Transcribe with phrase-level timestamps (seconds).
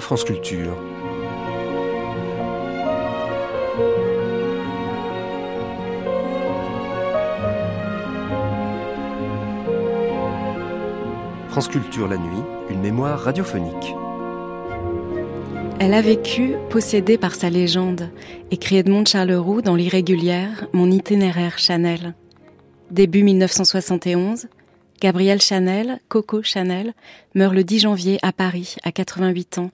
[0.00, 0.76] France Culture.
[11.48, 13.94] France Culture la nuit, une mémoire radiophonique.
[15.78, 18.10] Elle a vécu, possédée par sa légende,
[18.50, 22.14] écrit Edmond Charleroux dans l'irrégulière Mon itinéraire Chanel.
[22.90, 24.48] Début 1971,
[25.00, 26.94] Gabrielle Chanel, Coco Chanel,
[27.34, 29.70] meurt le 10 janvier à Paris, à 88 ans.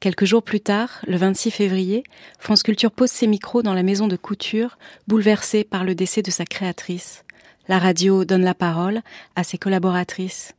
[0.00, 2.04] Quelques jours plus tard, le 26 février,
[2.38, 6.30] France Culture pose ses micros dans la maison de couture, bouleversée par le décès de
[6.30, 7.24] sa créatrice.
[7.66, 9.02] La radio donne la parole
[9.34, 10.54] à ses collaboratrices.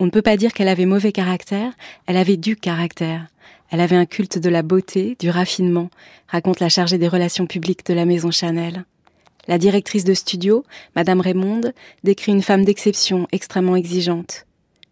[0.00, 1.74] On ne peut pas dire qu'elle avait mauvais caractère,
[2.06, 3.28] elle avait du caractère.
[3.70, 5.88] Elle avait un culte de la beauté, du raffinement,
[6.26, 8.84] raconte la chargée des relations publiques de la maison Chanel.
[9.46, 10.64] La directrice de studio,
[10.96, 14.44] Madame Raymonde, décrit une femme d'exception extrêmement exigeante.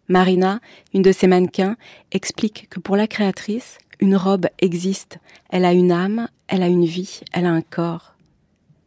[0.07, 0.59] Marina,
[0.93, 1.77] une de ses mannequins,
[2.11, 5.19] explique que pour la créatrice, une robe existe.
[5.49, 8.13] Elle a une âme, elle a une vie, elle a un corps.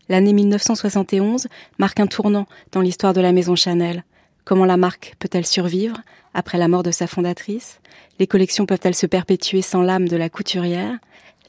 [0.08, 4.04] L'année 1971 marque un tournant dans l'histoire de la maison Chanel.
[4.44, 5.98] Comment la marque peut-elle survivre
[6.34, 7.80] après la mort de sa fondatrice?
[8.18, 10.98] Les collections peuvent-elles se perpétuer sans l'âme de la couturière?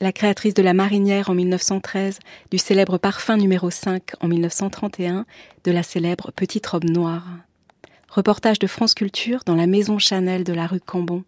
[0.02, 2.20] La créatrice de la marinière en 1913,
[2.52, 5.26] du célèbre parfum numéro 5 en 1931,
[5.64, 7.26] de la célèbre petite robe noire.
[8.20, 11.24] Reportage de France Culture dans la maison Chanel de la rue Cambon.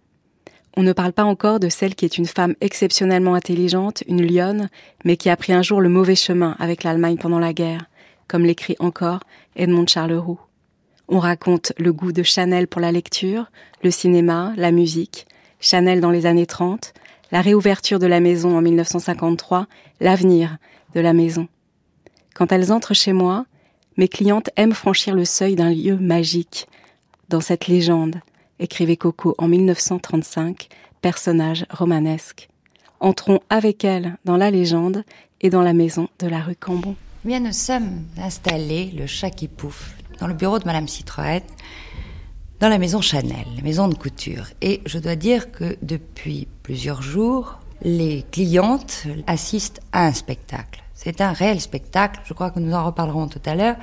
[0.75, 4.69] On ne parle pas encore de celle qui est une femme exceptionnellement intelligente, une lionne,
[5.05, 7.85] mais qui a pris un jour le mauvais chemin avec l'Allemagne pendant la guerre,
[8.27, 9.21] comme l'écrit encore
[9.55, 10.41] Edmond Charleroux.
[11.07, 13.49] On raconte le goût de Chanel pour la lecture,
[13.85, 15.27] le cinéma, la musique,
[15.61, 16.93] Chanel dans les années 30,
[17.31, 19.67] la réouverture de la maison en 1953,
[20.01, 20.57] l'avenir
[20.93, 21.47] de la maison.
[22.35, 23.45] Quand elles entrent chez moi,
[23.95, 26.67] mes clientes aiment franchir le seuil d'un lieu magique.
[27.31, 28.17] Dans cette légende,
[28.59, 30.67] écrivait Coco en 1935,
[31.01, 32.49] personnage romanesque.
[32.99, 35.05] Entrons avec elles dans la légende
[35.39, 36.97] et dans la maison de la rue Cambon.
[37.23, 41.39] Bien, nous sommes installés, le chat qui pouffe, dans le bureau de Madame Citroën,
[42.59, 44.47] dans la maison Chanel, la maison de couture.
[44.61, 50.83] Et je dois dire que depuis plusieurs jours, les clientes assistent à un spectacle.
[50.95, 53.77] C'est un réel spectacle, je crois que nous en reparlerons tout à l'heure.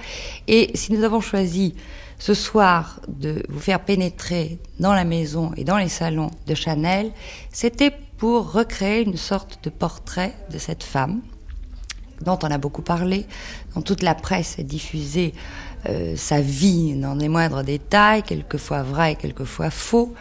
[0.48, 1.74] Et si nous avons choisi
[2.18, 7.12] ce soir de vous faire pénétrer dans la maison et dans les salons de Chanel,
[7.52, 11.20] c'était pour recréer une sorte de portrait de cette femme
[12.20, 13.26] dont on a beaucoup parlé,
[13.74, 15.32] dont toute la presse est diffusée
[15.88, 20.14] euh, sa vie dans les moindres détails, quelquefois vrai, quelquefois faux,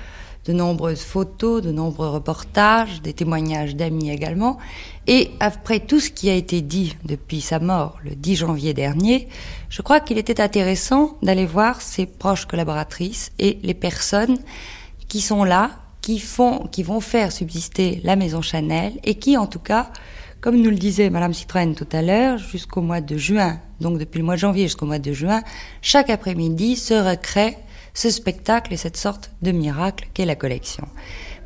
[0.47, 4.57] de nombreuses photos, de nombreux reportages, des témoignages d'amis également.
[5.05, 9.27] Et après tout ce qui a été dit depuis sa mort le 10 janvier dernier,
[9.69, 14.37] je crois qu'il était intéressant d'aller voir ses proches collaboratrices et les personnes
[15.09, 15.71] qui sont là,
[16.01, 19.91] qui font, qui vont faire subsister la maison Chanel et qui, en tout cas,
[20.39, 24.19] comme nous le disait Madame Citroën tout à l'heure, jusqu'au mois de juin, donc depuis
[24.19, 25.41] le mois de janvier jusqu'au mois de juin,
[25.81, 27.57] chaque après-midi se recrée
[27.97, 30.87] ce spectacle et cette sorte de miracle qu'est la collection.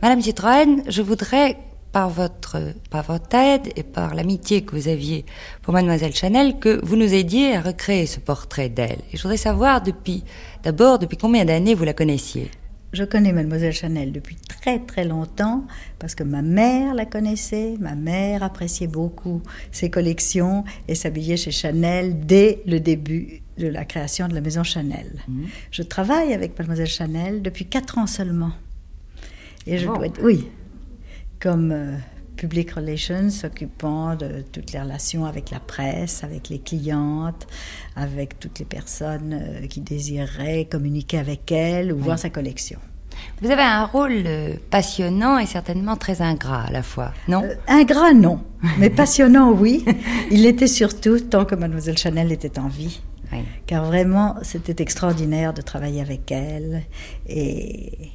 [0.02, 1.58] Madame Citroën, je voudrais
[1.94, 2.58] par votre,
[2.90, 5.26] par votre aide et par l'amitié que vous aviez
[5.62, 9.00] pour Mademoiselle Chanel, que vous nous aidiez à recréer ce portrait d'elle.
[9.14, 9.82] Et je voudrais savoir
[10.62, 12.52] d'abord, depuis combien d'années vous la connaissiez?
[12.92, 15.64] Je connais Mademoiselle Chanel depuis très très longtemps
[16.00, 19.42] parce que ma mère la connaissait, ma mère appréciait beaucoup
[19.72, 24.64] ses collections et s'habillait chez Chanel dès le début de la création de la maison
[24.64, 25.22] Chanel.
[25.28, 25.48] Mhm.
[25.72, 28.52] Je travaille avec Mademoiselle Chanel depuis quatre ans seulement.
[29.68, 30.48] Et je dois oui,
[31.40, 31.96] comme euh,
[32.36, 37.46] public relations s'occupant de toutes les relations avec la presse, avec les clientes,
[37.96, 42.80] avec toutes les personnes euh, qui désiraient communiquer avec elle ou voir sa collection.
[43.42, 47.44] Vous avez un rôle euh, passionnant et certainement très ingrat à la fois, non?
[47.68, 48.42] Ingrat, non.
[48.80, 49.86] Mais passionnant, oui.
[50.32, 53.02] Il l'était surtout tant que Mademoiselle Chanel était en vie.
[53.66, 56.84] Car vraiment, c'était extraordinaire de travailler avec elle.
[57.28, 58.12] Et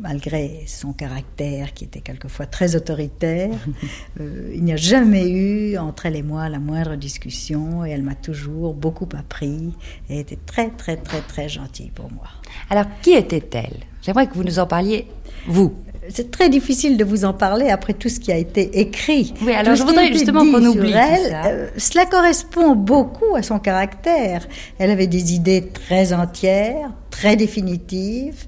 [0.00, 3.56] malgré son caractère qui était quelquefois très autoritaire,
[4.20, 8.02] euh, il n'y a jamais eu entre elle et moi la moindre discussion et elle
[8.02, 9.72] m'a toujours beaucoup appris
[10.08, 12.26] et était très très très très gentille pour moi.
[12.68, 13.80] Alors qui était-elle?
[14.02, 15.06] J'aimerais que vous nous en parliez,
[15.46, 15.74] vous.
[16.08, 19.32] C'est très difficile de vous en parler après tout ce qui a été écrit.
[19.42, 21.46] Oui, alors je voudrais justement qu'on oublie elle, ça.
[21.46, 24.46] Euh, cela correspond beaucoup à son caractère.
[24.78, 28.46] Elle avait des idées très entières, très définitives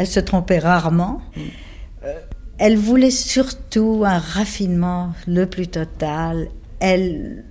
[0.00, 1.20] elle se trompait rarement.
[2.06, 2.18] Euh,
[2.56, 6.48] elle voulait surtout un raffinement le plus total.
[6.78, 7.44] Elle,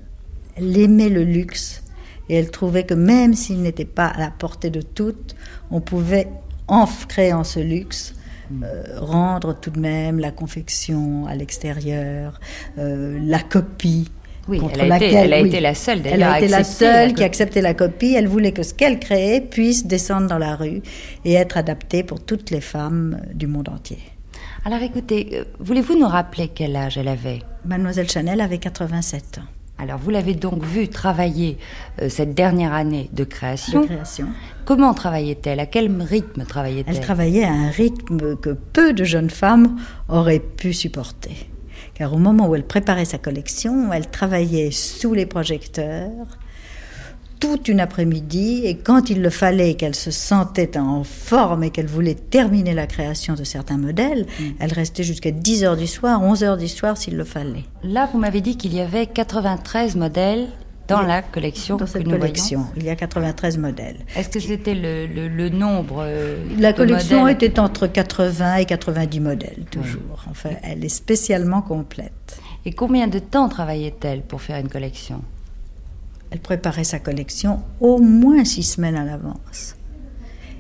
[0.57, 1.83] aimait le luxe
[2.27, 5.35] et elle trouvait que même s'il n'était pas à la portée de toutes,
[5.69, 6.27] on pouvait,
[6.67, 8.15] en créant ce luxe.
[8.63, 12.39] Euh, rendre tout de même la confection à l'extérieur,
[12.77, 14.09] euh, la copie.
[14.47, 17.21] Oui, elle a, été, elle a été, la seule Elle a été la seule qui
[17.21, 18.15] a accepté la copie.
[18.15, 20.81] Elle voulait que ce qu'elle créait puisse descendre dans la rue
[21.23, 23.99] et être adapté pour toutes les femmes du monde entier.
[24.65, 27.43] Alors écoutez, voulez-vous nous rappeler quel âge elle avait?
[27.63, 29.58] Mademoiselle Chanel avait 87 ans.
[29.81, 31.57] Alors, vous l'avez donc vu travailler
[32.01, 33.81] euh, cette dernière année de création.
[33.81, 34.27] De création.
[34.65, 35.61] Comment travaillait-elle?
[35.61, 36.95] À quel rythme travaillait-elle?
[36.95, 39.79] Elle travaillait à un rythme que peu de jeunes femmes
[40.09, 41.49] auraient pu supporter.
[41.93, 46.27] Car au moment où elle préparait sa collection, elle travaillait sous les projecteurs,
[47.39, 51.87] toute une après-midi et quand il le fallait qu'elle se sentait en forme et qu'elle
[51.87, 54.43] voulait terminer la création de certains modèles, mm.
[54.59, 57.63] elle restait jusqu'à 10 heures du soir, 11 heures du soir s'il le fallait.
[57.83, 60.47] Là, vous m'avez dit qu'il y avait 93 modèles
[60.89, 62.65] dans la collection dans cette collection.
[62.75, 63.97] Il y a 93 modèles.
[64.15, 69.65] Est-ce que c'était le, le, nombre euh, La collection était entre 80 et 90 modèles,
[69.69, 70.25] toujours.
[70.29, 72.39] Enfin, elle est spécialement complète.
[72.65, 75.21] Et combien de temps travaillait-elle pour faire une collection?
[76.31, 79.75] Elle préparait sa collection au moins six semaines à l'avance.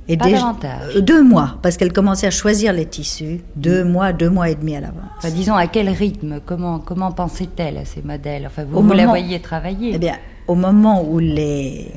[0.07, 0.95] Et Pas davantage.
[0.95, 4.55] Euh, deux mois, parce qu'elle commençait à choisir les tissus, deux mois, deux mois et
[4.55, 5.33] demi à l'avance.
[5.33, 8.47] disons, à quel rythme Comment, comment pensait-elle à ces modèles?
[8.47, 10.15] Enfin, vous, vous la voyez travailler Eh bien,
[10.47, 11.91] au moment où les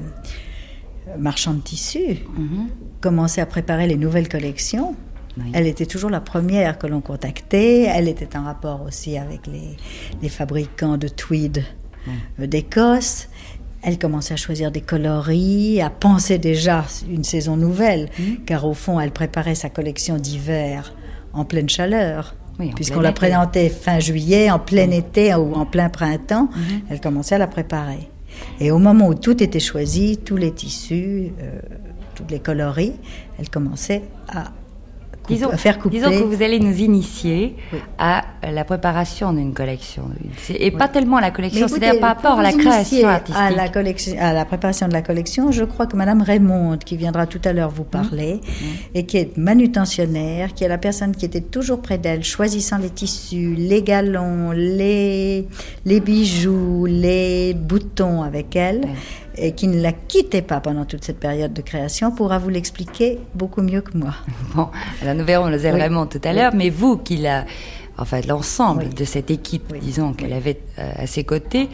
[1.18, 2.68] marchands de tissus mhm.
[3.00, 4.94] commençaient à préparer les nouvelles collections,
[5.54, 7.84] Elle était toujours la première que l'on contactait.
[7.84, 9.78] Elle était en rapport aussi avec les,
[10.20, 11.64] les fabricants de tweed
[12.38, 13.28] d'Écosse.
[13.82, 18.44] Elle commençait à choisir des coloris, à penser déjà une saison nouvelle, mmh.
[18.46, 20.94] car au fond, elle préparait sa collection d'hiver
[21.32, 22.36] en pleine chaleur.
[22.76, 24.92] Puisqu'on la présentait fin juillet, en plein mmh.
[24.92, 26.60] été ou en plein printemps, mmh.
[26.90, 28.08] elle commençait à la préparer.
[28.60, 31.60] Et au moment où tout était choisi, tous les tissus, euh,
[32.14, 32.92] tous les coloris,
[33.38, 34.52] elle commençait à
[35.32, 35.50] disons,
[35.90, 37.56] Disons que vous allez nous initier
[37.98, 40.04] à la préparation d'une collection.
[40.48, 43.42] Et pas tellement à la collection, c'est-à-dire par rapport à la création artistique.
[43.42, 46.96] À la, collection, à la préparation de la collection, je crois que Madame Raymond, qui
[46.96, 48.38] viendra tout à l'heure vous parler, mmh.
[48.38, 48.96] Mmh.
[48.96, 52.90] et qui est manutentionnaire, qui est la personne qui était toujours près d'elle, choisissant les
[52.90, 55.46] tissus, les galons, les,
[55.84, 58.82] les bijoux, les boutons avec elle,
[59.36, 63.18] et qui ne la quittait pas pendant toute cette période de création pourra vous l'expliquer
[63.34, 64.14] beaucoup mieux que moi.
[64.54, 64.68] Bon,
[65.00, 67.44] alors nous verrons les éléments tout à l'heure, mais vous qui l'a,
[67.98, 71.68] enfin l'ensemble de cette équipe, disons qu'elle avait euh, à ses côtés,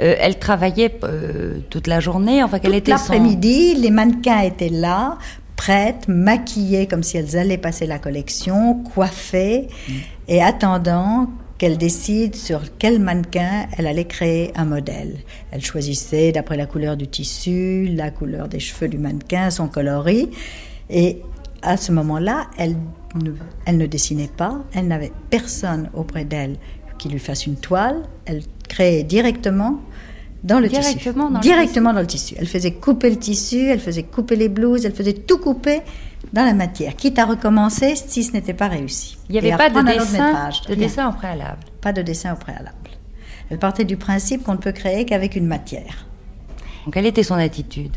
[0.00, 5.18] euh, elle travaillait euh, toute la journée, enfin qu'elle était l'après-midi, les mannequins étaient là,
[5.56, 9.92] prêtes, maquillées comme si elles allaient passer la collection, coiffées mm.
[10.28, 15.18] et attendant qu'elle décide sur quel mannequin elle allait créer un modèle.
[15.52, 20.28] Elle choisissait d'après la couleur du tissu, la couleur des cheveux du mannequin, son coloris.
[20.90, 21.22] Et
[21.64, 22.76] à ce moment-là, elle
[23.14, 23.32] ne,
[23.64, 26.56] elle ne dessinait pas, elle n'avait personne auprès d'elle
[26.98, 28.02] qui lui fasse une toile.
[28.26, 29.80] Elle créait directement
[30.42, 31.34] dans le directement tissu.
[31.34, 32.34] Dans directement dans le tissu.
[32.38, 35.80] Elle faisait couper le tissu, elle faisait couper les blouses, elle faisait tout couper
[36.32, 39.16] dans la matière, quitte à recommencer si ce n'était pas réussi.
[39.28, 41.60] Il n'y avait pas de dessin, de dessin au préalable.
[41.80, 42.76] Pas de dessin au préalable.
[43.50, 46.06] Elle partait du principe qu'on ne peut créer qu'avec une matière.
[46.92, 47.96] quelle était son attitude?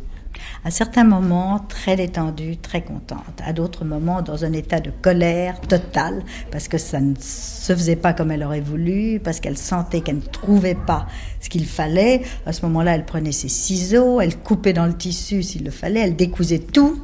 [0.67, 3.21] À certains moments, très détendue, très contente.
[3.41, 7.95] À d'autres moments, dans un état de colère totale, parce que ça ne se faisait
[7.95, 11.07] pas comme elle aurait voulu, parce qu'elle sentait qu'elle ne trouvait pas
[11.39, 12.21] ce qu'il fallait.
[12.45, 16.01] À ce moment-là, elle prenait ses ciseaux, elle coupait dans le tissu s'il le fallait,
[16.01, 17.01] elle décousait tout.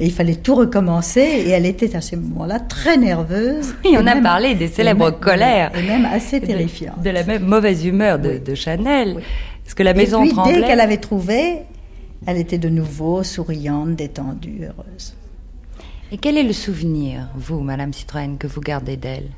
[0.00, 1.20] Et il fallait tout recommencer.
[1.20, 3.72] Et elle était à ce moment-là très nerveuse.
[3.84, 5.70] Oui, on a parlé des célèbres colères.
[5.78, 7.00] Et même assez terrifiantes.
[7.00, 9.18] De, la même mauvaise humeur de, Chanel.
[9.62, 11.62] Parce que la maison et puis, Dès qu'elle avait trouvé,
[12.26, 15.14] elle était de nouveau souriante, détendue, heureuse.
[16.12, 19.30] Et quel est le souvenir, vous, Madame Citroën, que vous gardez d'elle?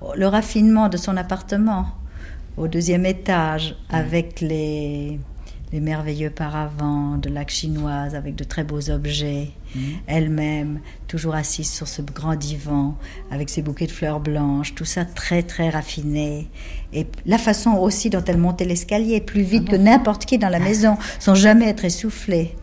[0.00, 1.86] Oh, Le raffinement de son appartement,
[2.56, 5.18] au deuxième étage, avec les
[5.74, 9.82] les merveilleux paravents de lac chinoise avec de très beaux objets, mhm.
[10.06, 10.78] elle-même
[11.08, 12.96] toujours assise sur ce grand divan
[13.32, 16.48] avec ses bouquets de fleurs blanches, tout ça très très raffiné.
[16.92, 20.48] Et la façon aussi dont elle montait l'escalier, plus vite ah que n'importe qui dans
[20.48, 22.54] la maison, sans jamais être essoufflée.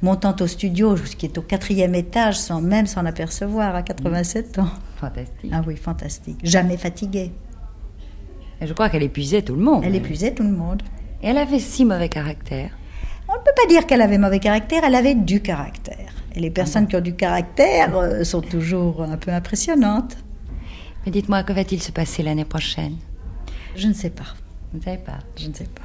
[0.00, 4.68] Montant au studio, qui est au quatrième étage, sans même s'en apercevoir, à 87 ans.
[5.00, 5.50] Fantastique.
[5.52, 6.38] Ah oui, fantastique.
[6.44, 7.32] Jamais fatiguée.
[8.60, 9.82] Et je crois qu'elle épuisait tout le monde.
[9.84, 10.84] Elle épuisait tout le monde.
[11.22, 12.76] Elle avait si mauvais caractère.
[13.28, 16.12] On ne peut pas dire qu'elle avait mauvais caractère, elle avait du caractère.
[16.34, 20.16] Et les personnes qui ont du caractère euh, sont toujours un peu impressionnantes.
[21.06, 22.96] Mais dites-moi, que va-t-il se passer l'année prochaine?
[23.76, 24.34] Je ne sais pas.
[24.72, 25.18] Vous ne savez pas?
[25.36, 25.82] Je ne sais pas.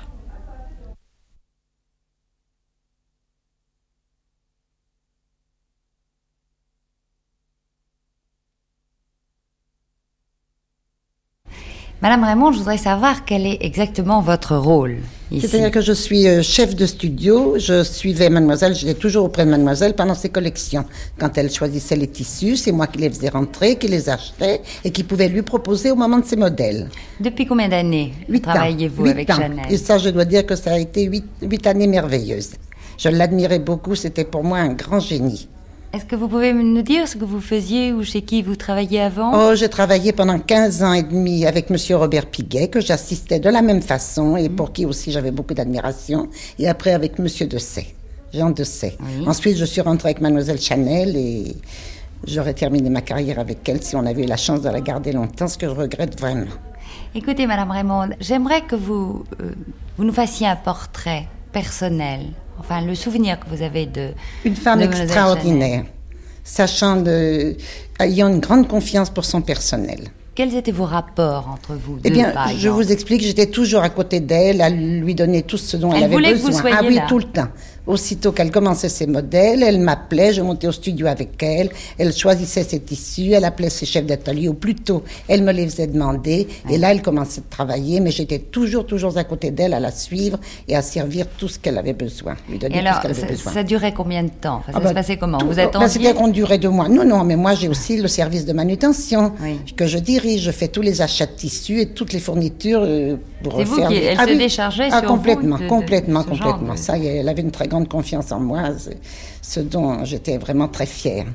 [12.01, 14.97] Madame Raymond, je voudrais savoir quel est exactement votre rôle.
[15.31, 19.51] C'est-à-dire que je suis euh, chef de studio, je suivais mademoiselle, j'étais toujours auprès de
[19.51, 20.85] mademoiselle pendant ses collections.
[21.19, 24.91] Quand elle choisissait les tissus, c'est moi qui les faisais rentrer, qui les achetais et
[24.91, 26.89] qui pouvais lui proposer au moment de ses modèles.
[27.19, 29.35] Depuis combien d'années travaillez-vous avec ans.
[29.35, 29.65] Chanel?
[29.69, 32.51] Et ça, je dois dire que ça a été huit, huit années merveilleuses.
[32.97, 35.49] Je l'admirais beaucoup, c'était pour moi un grand génie.
[35.93, 38.99] Est-ce que vous pouvez nous dire ce que vous faisiez ou chez qui vous travailliez
[38.99, 39.31] avant?
[39.33, 43.49] Oh, j'ai travaillé pendant 15 ans et demi avec Monsieur Robert Piguet, que j'assistais de
[43.49, 46.27] la même façon et pour qui aussi j'avais beaucoup d'admiration.
[46.59, 47.95] Et après avec Monsieur Dessay,
[48.33, 48.97] Jean Dessay.
[48.99, 49.27] Oui.
[49.27, 51.55] Ensuite, je suis rentrée avec Mademoiselle Chanel et
[52.27, 55.13] j'aurais terminé ma carrière avec elle si on avait eu la chance de la garder
[55.13, 56.51] longtemps, ce que je regrette vraiment.
[57.15, 59.53] Écoutez, Madame Raymond, j'aimerais que vous, euh,
[59.97, 62.25] vous nous fassiez un portrait personnel,
[62.59, 64.09] enfin le souvenir que vous avez de
[64.45, 65.85] Une femme de extraordinaire,
[66.43, 67.55] sachant de,
[67.99, 70.11] ayant une grande confiance pour son personnel.
[70.35, 73.89] Quels étaient vos rapports entre vous Eh bien, par je vous explique, j'étais toujours à
[73.89, 76.51] côté d'elle, à lui donner tout ce dont elle, Elle avait voulait que besoin.
[76.51, 77.05] vous soyez ah oui, là.
[77.09, 77.47] tout le temps.
[77.87, 82.63] Aussitôt qu'elle commençait ses modèles, elle m'appelait, je montais au studio avec elle, elle choisissait
[82.63, 86.77] ses tissus, elle appelait ses chefs d'atelier, ou plutôt, elle me les faisait demander, et
[86.77, 90.37] là, elle commençait de travailler, mais j'étais toujours, toujours à côté d'elle, à la suivre
[90.67, 93.15] et à servir tout ce qu'elle avait besoin, lui donner Et alors, tout ce qu'elle
[93.15, 93.53] ça, avait besoin.
[93.53, 94.57] ça durait combien de temps?
[94.59, 95.37] Enfin, Ça Ah bah, se passait comment?
[95.37, 96.89] Tout- Vous attendiez bah, C'était qu'on durait deux mois.
[96.89, 99.59] Non, non, mais moi j'ai aussi le service de manutention Oui.
[99.77, 100.41] que je dirige.
[100.41, 103.87] Je fais tous les achats de tissus et toutes les fournitures euh, pour C'est vous
[103.87, 106.75] qui- elle se déchargeait ah, sur vous complètement, de- de- complètement, de complètement.
[106.75, 108.69] Ça, elle avait une très grande confiance en moi,
[109.41, 111.25] ce dont j'étais vraiment très fière.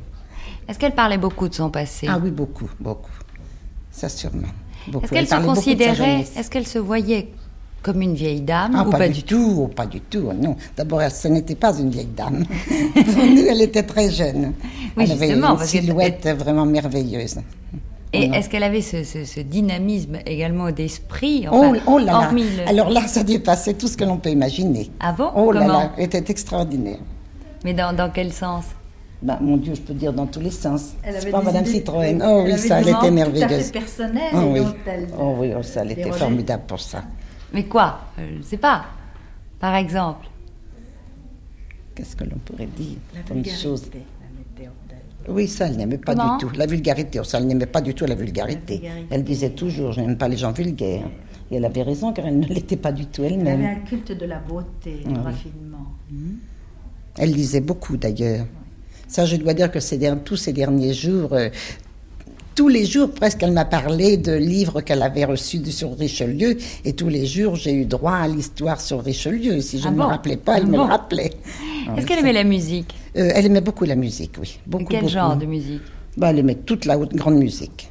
[0.69, 2.07] Est-ce qu'elle parlait beaucoup de son passé?
[2.09, 3.11] Ah oui, beaucoup, beaucoup.
[3.91, 4.49] Ça sûrement.
[4.89, 7.29] Est-ce qu'elle Elle se de considérait, est-ce qu'elle se voyait
[7.83, 10.57] comme une vieille dame Ah, ou pas, du tout, oh, pas du tout, non.
[10.77, 12.45] D'abord, ce n'était pas une vieille dame.
[12.95, 14.53] Pour nous, elle était très jeune.
[14.97, 17.39] Oui, elle avait une silhouette vraiment merveilleuse.
[18.15, 22.17] Et est-ce qu'elle avait ce, ce- ce dynamisme également d'esprit Oh, enfin, oh là là.
[22.19, 24.91] hormis le- Alors là, ça dépassait tout ce que l'on peut imaginer.
[25.01, 26.99] Ah bon Oh là Comment là, elle était extraordinaire.
[27.65, 28.65] Mais dans, dans quel sens
[29.23, 30.91] Ben, mon Dieu, je peux dire dans tous les sens.
[31.21, 32.23] C'est pas Madame idées- Citroën.
[32.23, 33.49] Oh elle oui, ça, elle était merveilleuse.
[33.49, 34.61] tout à fait personnelles Oh oui.
[34.61, 37.05] dont elle Oh oui, oh, ça, elle était formidable pour ça.
[37.55, 38.85] Mais quoi Euh, Je ne sais pas.
[39.59, 40.27] Par exemple.
[41.95, 43.99] Qu'est-ce que l'on pourrait dire La comme chose la
[44.39, 44.99] mettait hors d'elle.
[45.29, 46.51] Oui, ça, elle n'aimait pas Comment du tout.
[46.57, 48.75] La vulgarité, oh, ça, elle n'aimait pas du tout la vulgarité.
[48.75, 49.07] La vulgarité.
[49.11, 51.09] Elle disait toujours, je n'aime pas les gens vulgaires.
[51.51, 53.65] Et elle avait raison, car elle ne l'était pas du tout Elle avait elle-même.
[53.65, 55.21] un culte de la beauté, Ah du oui.
[55.25, 55.87] raffinement.
[57.19, 58.47] Elle lisait beaucoup d'ailleurs.
[59.07, 61.51] Ça, je dois dire que ces tous ces derniers jours, euh,
[62.55, 66.57] tous les jours presque, elle m'a parlé de livres qu'elle avait reçus de- sur Richelieu,
[66.85, 69.61] et tous les jours, j'ai eu droit à l'histoire sur Richelieu.
[69.61, 71.31] Si je Ah ne bon me rappelais pas, elle Ah me bon le rappelait.
[71.89, 74.59] Ah Est-ce qu'elle aimait la musique Euh, Elle aimait beaucoup la musique, oui.
[74.67, 75.13] Beaucoup, Quel beaucoup.
[75.13, 75.83] genre de musique?
[76.17, 77.89] Bah, Elle aimait toute la grande musique.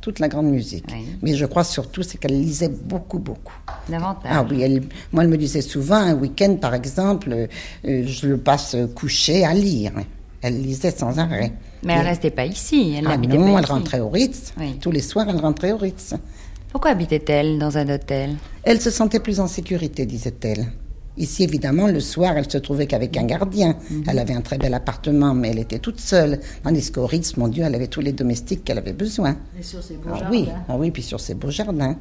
[0.00, 0.84] Toute la grande musique.
[0.92, 1.06] Oui.
[1.22, 3.54] Mais je crois surtout, c'est qu'elle lisait beaucoup, beaucoup.
[3.88, 4.30] Davantage.
[4.30, 4.82] Ah oui, elle,
[5.12, 7.46] moi, elle me disait souvent, un week-end, par exemple, euh,
[7.86, 9.92] euh, je le passe couché à lire.
[10.42, 11.52] Elle lisait sans arrêt.
[11.82, 12.94] Mais elle Et- restait pas ici.
[12.98, 13.72] Elle ah non, pas elle ici.
[13.72, 14.52] rentrait au Ritz.
[14.60, 14.76] Oui.
[14.78, 16.12] Tous les soirs, elle rentrait au Ritz.
[16.70, 18.34] Pourquoi habitait-elle dans un hôtel?
[18.62, 20.66] Elle se sentait plus en sécurité, disait-elle.
[21.16, 23.76] Ici, évidemment, le soir, elle se trouvait qu'avec un gardien.
[23.90, 24.04] Mhm.
[24.08, 26.40] Elle avait un très bel appartement, mais elle était toute seule.
[26.64, 29.36] Tandis qu'au Ritz, mon Dieu, elle avait tous les domestiques qu'elle avait besoin.
[29.58, 30.30] Et sur ses beaux Ah jardins.
[30.30, 31.96] oui, ah oui, puis sur ses beaux jardins.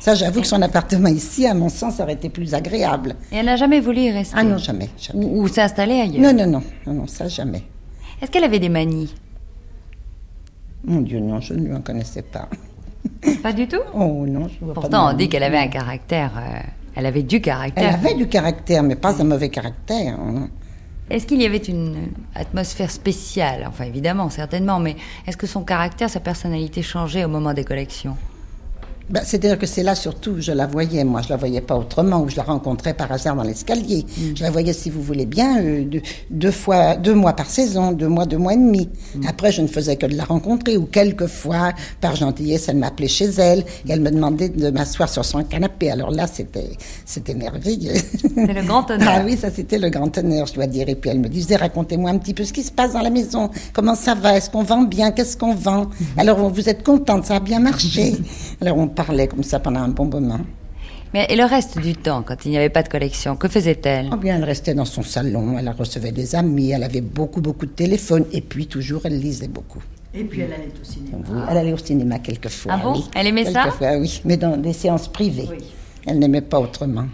[0.00, 3.16] Ça, j'avoue que son appartement ici, à mon sens, aurait été plus agréable.
[3.32, 5.24] Et elle n'a jamais voulu y rester Ah non, jamais, jamais.
[5.24, 7.62] Ou, ou s'installer ailleurs Non, non, non, non, non, ça jamais.
[8.20, 9.12] Est-ce qu'elle avait des manies?
[10.84, 12.48] Mon Dieu, non, je ne lui en connaissais pas.
[13.42, 13.80] Pas du tout?
[13.94, 16.32] Oh non, je vois pas Pourtant, on dit qu'elle avait un caractère.
[16.36, 16.60] euh,
[16.94, 17.94] elle avait du Elle caractère.
[17.94, 20.14] avait du caractère, mais pas un mauvais caractère.
[20.18, 20.48] hein.
[21.10, 23.64] Est-ce qu'il y avait une atmosphère spéciale?
[23.66, 24.94] Enfin, évidemment, certainement, mais
[25.26, 28.14] est-ce que son caractère, sa personnalité changeait au moment des collections?
[29.10, 31.04] Ben, C'est-à-dire que c'est là surtout où je la voyais.
[31.04, 34.04] Moi, je la voyais pas autrement, où je la rencontrais par hasard dans l'escalier.
[34.34, 37.92] Je la voyais, si vous voulez bien, euh, deux, deux fois, deux mois par saison,
[37.92, 38.88] deux mois, deux mois et demi.
[39.26, 43.26] Après, je ne faisais que de la rencontrer, ou quelquefois, par gentillesse, elle m'appelait chez
[43.38, 45.90] elle et elle me demandait de m'asseoir sur son canapé.
[45.90, 46.70] Alors là, c'était,
[47.04, 47.94] c'était merveilleux.
[47.94, 49.08] C'est le grand honneur.
[49.18, 50.88] Ah oui, ça c'était le grand honneur, je dois dire.
[50.88, 53.10] Et puis elle me disait, racontez-moi un petit peu ce qui se passe dans la
[53.10, 53.50] maison.
[53.72, 54.36] Comment ça va?
[54.36, 55.10] Est-ce qu'on vend bien?
[55.12, 55.88] Qu'est-ce qu'on vend?
[56.16, 58.16] Alors vous êtes contente, ça a bien marché.
[58.60, 60.40] Alors on parlait comme ça pendant un bon moment.
[61.14, 64.10] Mais et le reste du temps, quand il n'y avait pas de collection, que faisait-elle?
[64.12, 67.66] Oh bien, elle restait dans son salon, elle recevait des amis, elle avait beaucoup, beaucoup
[67.66, 68.26] de téléphones.
[68.32, 69.82] Et puis toujours, elle lisait beaucoup.
[70.12, 71.18] Et puis elle allait au cinéma.
[71.30, 72.72] Oui, elle allait au cinéma quelquefois.
[72.74, 73.04] Ah bon oui.
[73.14, 73.62] Elle aimait ça?
[73.62, 75.48] Quelquefois, oui, mais dans des séances privées.
[75.48, 75.58] Oui.
[76.06, 77.06] Elle n'aimait pas autrement.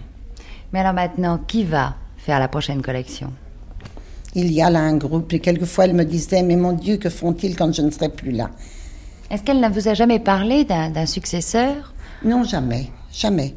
[0.73, 3.31] Mais alors maintenant, qui va faire la prochaine collection?
[4.33, 7.09] Il y a là un groupe, et quelquefois elle me disait, mais mon Dieu, que
[7.09, 8.49] font-ils quand je ne serai plus là?
[9.29, 11.93] Est-ce qu'elle ne vous a jamais parlé d'un successeur?
[12.23, 13.55] Non, jamais, jamais.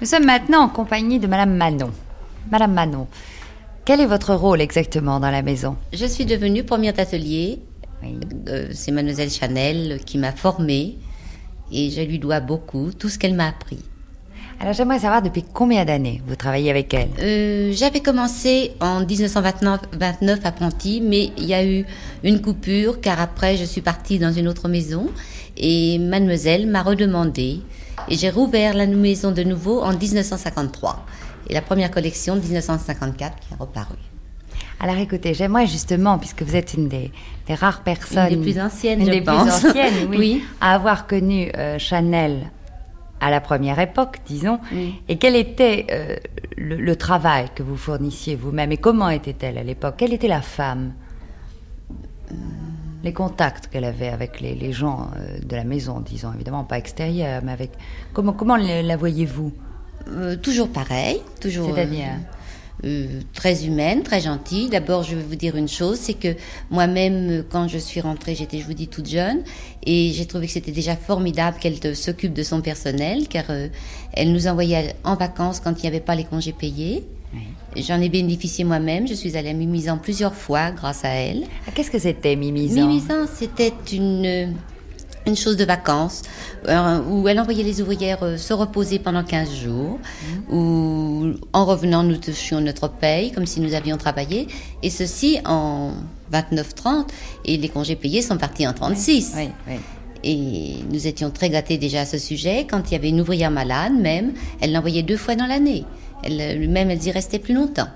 [0.00, 1.90] Nous sommes maintenant en compagnie de Madame Manon.
[2.50, 3.06] Madame Manon,
[3.84, 5.76] quel est votre rôle exactement dans la maison?
[5.92, 7.60] Je suis devenue première d'atelier.
[8.02, 8.18] Oui.
[8.48, 10.96] Euh, C'est Mademoiselle Chanel qui m'a formée
[11.70, 13.80] et je lui dois beaucoup, tout ce qu'elle m'a appris.
[14.62, 17.08] Alors j'aimerais savoir depuis combien d'années vous travaillez avec elle?
[17.20, 21.86] Euh, J'avais commencé en 1929 29 apprenti, mais il y a eu
[22.24, 25.08] une coupure car après je suis partie dans une autre maison
[25.56, 27.60] et mademoiselle m'a redemandé
[28.08, 31.06] et j'ai rouvert la maison de nouveau en 1953
[31.48, 33.94] et la première collection de 1954 qui est reparue.
[34.78, 37.10] Alors écoutez, j'aimerais justement, puisque vous êtes une des,
[37.46, 38.32] des rares personnes...
[38.32, 39.60] Une des plus anciennes, je des pense.
[39.60, 40.44] plus anciennes, oui, Oui.
[40.60, 42.50] à avoir connu euh, Chanel
[43.20, 44.58] à la première époque, disons.
[44.72, 44.94] Oui.
[45.08, 46.16] Et quel était euh,
[46.56, 49.94] le, le travail que vous fournissiez vous-même et comment était-elle à l'époque?
[49.98, 50.92] Quelle était la femme?
[53.02, 56.78] Les contacts qu'elle avait avec les, les gens euh, de la maison, disons, évidemment pas
[56.78, 57.70] extérieurs, mais avec...
[58.12, 59.52] Comment, comment la, voyez-vous?
[60.08, 61.74] Euh, toujours pareil, toujours.
[61.74, 62.08] C'est-à-dire?
[62.84, 64.68] Euh, très humaine, très gentille.
[64.68, 66.34] D'abord, je vais vous dire une chose, c'est que
[66.70, 69.42] moi-même, quand je suis rentrée, j'étais, je vous dis, toute jeune,
[69.84, 73.68] et j'ai trouvé que c'était déjà formidable qu'elle s'occupe de son personnel, car euh,
[74.12, 77.04] elle nous envoyait en vacances quand il n'y avait pas les congés payés.
[77.76, 79.06] J'en ai bénéficié moi-même.
[79.06, 81.44] Je suis allée à Mimizan plusieurs fois grâce à elle.
[81.66, 82.88] Ah, Qu'est-ce que c'était, Mimizan?
[82.88, 84.54] Mimizan, c'était une,
[85.26, 86.22] une chose de vacances
[86.68, 89.98] euh, où elle envoyait les ouvrières euh, se reposer pendant 15 jours,
[90.50, 94.48] où en revenant nous touchions notre paye comme si nous avions travaillé,
[94.82, 95.92] et ceci en
[96.32, 97.06] 29-30,
[97.44, 99.32] et les congés payés sont partis en 36.
[99.36, 99.74] Oui, oui.
[100.22, 102.66] Et nous étions très gâtés déjà à ce sujet.
[102.68, 105.84] Quand il y avait une ouvrière malade, même, elle l'envoyait deux fois dans l'année.
[106.22, 107.88] Elle, même, elle y restait plus longtemps.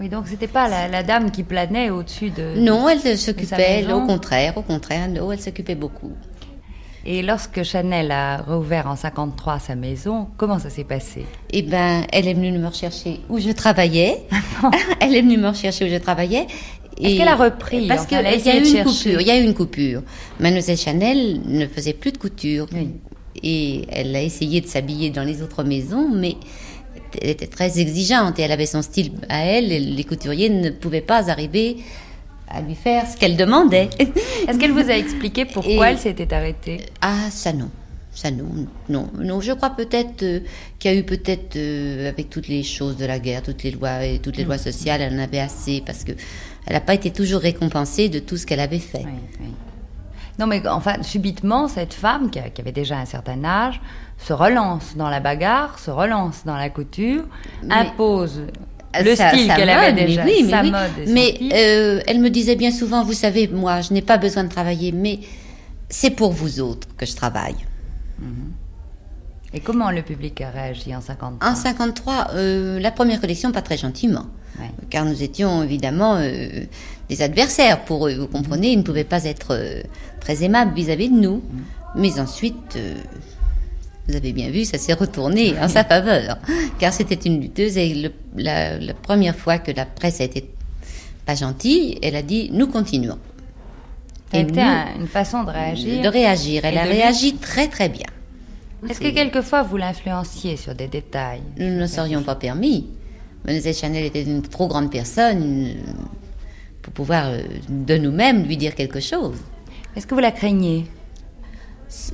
[0.00, 2.54] Oui, donc c'était pas la, la dame qui planait au-dessus de...
[2.58, 6.12] Non, elle s'occupait, au contraire, au contraire, non, elle s'occupait beaucoup.
[7.06, 11.24] Et lorsque Chanel a rouvert en 53 sa maison, comment ça s'est passé?
[11.50, 14.22] Eh ben, elle est venue me rechercher où je travaillais.
[15.00, 16.46] elle est venue me rechercher où je travaillais.
[17.00, 19.20] Est-ce qu'elle a repris Parce Enfin, qu'il y a eu une coupure.
[19.20, 20.02] Il y a eu une coupure.
[20.40, 22.66] Mademoiselle Chanel ne faisait plus de couture.
[22.72, 22.90] Oui.
[23.42, 26.36] Et elle a essayé de s'habiller dans les autres maisons, mais
[27.22, 29.70] elle était très exigeante et elle avait son style à elle.
[29.70, 31.76] Et les couturiers ne pouvaient pas arriver
[32.50, 33.90] à lui faire ce qu'elle demandait.
[34.48, 36.86] Est-ce qu'elle vous a expliqué pourquoi Et- elle s'était arrêtée?
[37.00, 37.70] Ah, ça non.
[38.12, 39.40] Ça non, non, non.
[39.40, 40.40] Je crois peut-être euh,
[40.80, 43.70] qu'il y a eu peut-être euh, avec toutes les choses de la guerre, toutes les
[43.70, 46.10] lois et toutes les lois sociales, elle en avait assez parce que
[46.66, 49.04] elle n'a pas été toujours récompensée de tout ce qu'elle avait fait.
[49.04, 49.46] Oui, oui.
[50.40, 53.80] Non, mais enfin, subitement, cette femme, qui, avait déjà un certain âge,
[54.18, 57.24] se relance dans la bagarre, se relance dans la couture,
[57.62, 58.42] Mais- impose
[59.02, 60.70] le Sa- style qu'elle avait mode, mais déjà, oui, mais sa oui.
[60.70, 60.90] mode.
[61.08, 64.48] Mais euh, elle me disait bien souvent, vous savez, moi, je n'ai pas besoin de
[64.48, 65.20] travailler, mais
[65.88, 67.56] c'est pour vous autres que je travaille.
[69.54, 73.62] Et comment le public a réagi en 53 En 53, euh, la première collection, pas
[73.62, 74.26] très gentiment.
[74.58, 74.66] Ouais.
[74.90, 76.48] Car nous étions évidemment euh,
[77.08, 78.14] des adversaires pour eux.
[78.14, 79.80] Vous comprenez, ils ne pouvaient pas être euh,
[80.20, 81.42] très aimables vis-à-vis de nous.
[81.94, 82.94] Mais ensuite, euh,
[84.08, 86.38] vous avez bien vu, ça s'est retourné en sa faveur.
[86.78, 90.48] Car c'était une lutteuse et le- la, la première fois que la presse a été
[91.26, 93.18] pas gentille, elle a dit nous continuons.
[94.34, 96.02] Un- une façon de réagir.
[96.02, 96.64] De réagir.
[96.64, 98.06] Elle a réagi très très bien.
[98.88, 102.86] Est-ce que quelquefois vous l'influenciez sur des détails Nous ne serions pas permis.
[103.44, 105.72] Mademoiselle Chanel était une trop grande personne euh,
[106.82, 109.36] pour pouvoir euh, de nous-mêmes lui dire quelque chose.
[109.96, 110.86] Est-ce que vous la craignez?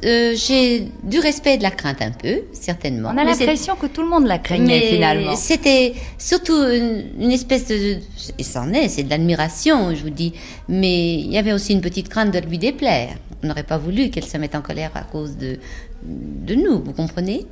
[0.05, 3.11] Euh, J'ai du respect et de la crainte un peu, certainement.
[3.13, 5.35] On a l'impression que tout le monde la craignait mais finalement.
[5.37, 7.99] C'était surtout une, une espèce de...
[8.39, 10.33] Et c'en est, c'est de l'admiration, je vous dis.
[10.69, 13.17] Mais il y avait aussi une petite crainte de lui déplaire.
[13.43, 15.59] On n'aurait pas voulu qu'elle se mette en colère à cause de,
[16.05, 17.45] de nous, vous comprenez?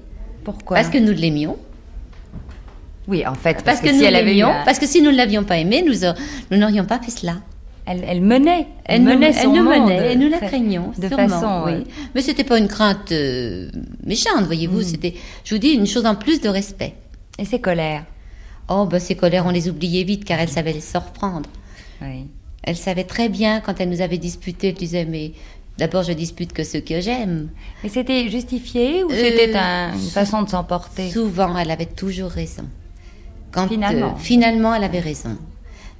[0.44, 0.76] Pourquoi?
[0.76, 1.56] Parce que nous l'aimions.
[3.08, 4.48] Oui, en fait, parce, Parce, que, si nous elle avait eu l'aimions.
[4.48, 6.14] un- Parce que si nous ne l'avions pas aimé, nous, a-
[6.50, 7.34] nous n'aurions pas fait cela.
[7.86, 10.38] Elle, elle menait, elle, Elle, nous, menait elle son nous monde menait et nous la
[10.38, 10.92] craignions.
[10.96, 11.62] de sûrement, façon.
[11.66, 11.72] oui.
[11.72, 13.68] euh, Mais c'était pas une crainte euh,
[14.04, 14.80] méchante, voyez-vous.
[14.80, 14.84] Mm.
[14.84, 15.14] C'était,
[15.44, 16.94] je vous dis, une chose en plus de respect.
[17.38, 18.04] Et ses colères.
[18.68, 21.48] Oh, ben ces colères, on les oubliait vite car elle savait se reprendre.
[22.00, 22.26] Oui.
[22.62, 25.32] Elle savait très bien quand elle nous avait disputé, elle disait mais
[25.78, 27.48] d'abord je dispute que ceux que j'aime.
[27.82, 31.10] Mais c'était justifié ou Euh, c'était un- une façon de s'emporter?
[31.10, 32.64] Souvent, elle avait toujours raison.
[33.50, 34.14] Quand, Finalement.
[34.14, 35.36] euh, finalement, elle avait raison.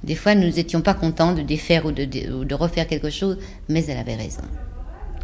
[0.03, 3.09] Des fois, nous n'étions pas contents de défaire ou de, de- ou de refaire quelque
[3.09, 3.37] chose,
[3.69, 4.41] mais elle avait raison.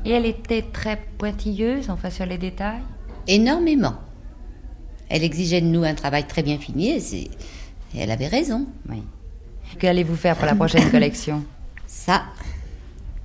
[0.05, 2.79] Et elle était très pointilleuse, enfin sur les détails?
[3.27, 3.95] Énormément.
[5.09, 6.89] Elle exigeait de nous un travail très bien fini.
[6.91, 7.29] et Et
[7.97, 8.65] elle avait raison.
[8.87, 9.03] Oui.
[9.79, 11.43] Qu'allez-vous faire pour la prochaine collection?
[11.85, 12.23] Ça,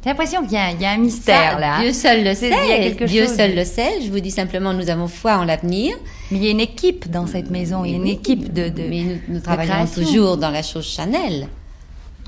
[0.04, 1.80] J'ai l'impression qu'il y, a- il y a un mystère ça, là.
[1.80, 2.82] Dieu seul le C'est- il y a sait.
[2.82, 4.02] quelque Dieu chose seul le sait.
[4.04, 5.96] Je vous dis simplement, nous avons foi en l'avenir.
[6.30, 8.68] Mais il y a une équipe dans cette maison, il y a une équipe de.
[8.68, 11.48] de Mais nous, nous travaillons toujours dans la chose Chanel,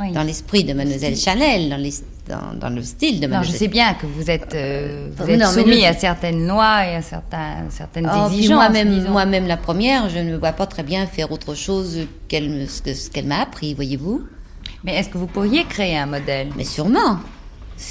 [0.01, 0.11] Oui.
[0.13, 1.93] dans l'esprit de Mademoiselle Chanel, dans, les-
[2.29, 3.59] dans, dans le style de Non, je Mademoiselle.
[3.59, 6.87] sais bien que vous êtes, euh, vous êtes non, mais soumis nous- à certaines lois
[6.87, 8.55] et à certains, certaines Oh, exigences.
[8.55, 12.69] moi-même, moi-même la première, je ne me vois pas très bien faire autre chose qu'elle
[12.71, 14.23] ce que- ce qu'elle m'a appris, voyez-vous.
[14.83, 16.49] Mais est-ce que vous pourriez créer un modèle?
[16.57, 17.19] Mais sûrement.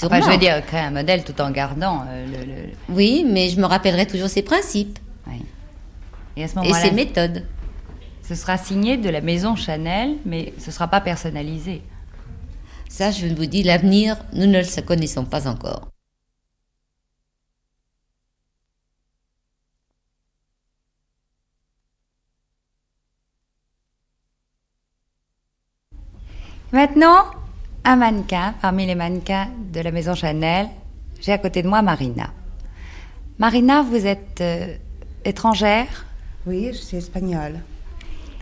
[0.03, 3.49] Enfin, je veux dire, créer un modèle tout en gardant euh, le, le- Oui, mais
[3.49, 5.43] je me rappellerai toujours ses principes oui.
[6.37, 7.45] Et à ce et ses méthodes.
[8.23, 11.81] ce sera signé de la maison Chanel, mais ce ne sera pas personnalisé.
[12.89, 15.87] Ça, je vous dis, l'avenir, nous ne le connaissons pas encore.
[26.71, 27.25] Maintenant,
[27.85, 30.67] un mannequin parmi les mannequins de la maison Chanel.
[31.21, 32.29] J'ai à côté de moi Marina.
[33.39, 34.75] Marina, vous êtes euh,
[35.23, 36.05] étrangère?
[36.45, 37.59] Oui, je suis espagnole.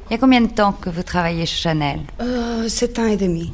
[0.10, 1.99] Il y a combien de temps que vous travaillez chez Chanel?
[2.21, 3.53] Euh, sept ans et demi.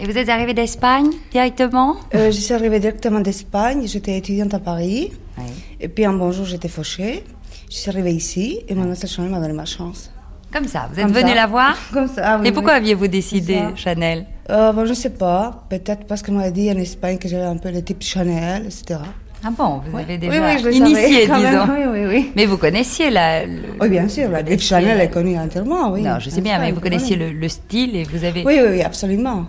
[0.00, 1.96] Et vous êtes arrivée d'Espagne directement?
[2.14, 3.86] Euh, je suis arrivée directement d'Espagne.
[3.86, 5.12] J'étais étudiante à Paris.
[5.38, 5.44] Oui.
[5.80, 7.24] Et puis un bon jour, j'étais fauchée.
[7.70, 10.10] Je suis arrivée ici et mademoiselle Chanel m'a donné ma chance.
[10.52, 11.34] Comme ça, vous êtes Comme venue ça.
[11.34, 11.76] la voir?
[11.92, 12.22] Comme ça.
[12.34, 12.78] ah oui, Et pourquoi oui.
[12.78, 13.60] aviez-vous décidé.
[13.76, 14.26] Chanel?
[14.50, 15.64] Euh, bon, Je ne sais pas.
[15.68, 19.00] Peut-être parce qu'on m'a dit en Espagne que j'avais un peu le type Chanel, etc.
[19.44, 21.66] Ah bon, vous avez déjà oui, oui, je initié, savais, disons.
[21.66, 21.90] même.
[21.92, 22.30] Oui, oui, oui.
[22.36, 23.44] Mais vous connaissiez la...
[23.44, 24.30] le- Oui, bien sûr.
[24.30, 26.02] La type Chanel est connue entièrement, oui.
[26.02, 28.44] Non, je sais bien, En mais vous connaissiez le, le style et vous avez...
[28.44, 29.46] Oui, oui, oui, absolument.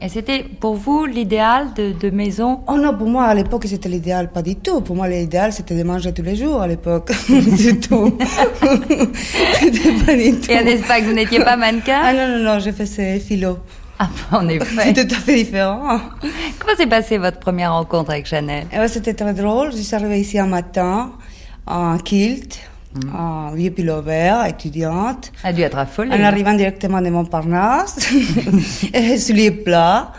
[0.00, 2.60] Et c'était pour vous l'idéal de, de maison?
[2.68, 4.80] Oh non, pour moi, à l'époque, c'était l'idéal, pas du tout.
[4.80, 7.12] Pour moi, l'idéal, c'était de manger tous les jours, à l'époque.
[7.28, 8.16] du tout.
[9.60, 10.50] c'était pas du tout.
[10.50, 12.00] Et en Espagne, vous n'étiez pas mannequin?
[12.02, 13.58] Ah non, non, non, j'ai fait ces philo.
[13.98, 14.92] Ah, en effet.
[14.94, 16.00] C'est tout à fait différent.
[16.58, 18.66] Comment s'est passée votre première rencontre avec Chanel?
[18.72, 19.72] Et ouais, c'était très drôle.
[19.72, 21.12] Je suis arrivée ici un matin,
[21.66, 22.58] en kilt,
[23.16, 25.32] en vieux pullover, étudiante.
[25.42, 26.10] Elle a dû être affolée.
[26.10, 27.98] En arrivant directement de Montparnasse,
[29.18, 30.12] souliers plats.